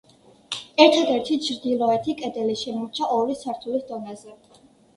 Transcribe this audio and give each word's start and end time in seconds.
ერთადერთი 0.85 1.37
ჩრდილოეთი 1.49 2.17
კედელი 2.23 2.57
შემორჩა 2.63 3.13
ორი 3.19 3.39
სართულის 3.45 3.89
დონეზე. 3.95 4.39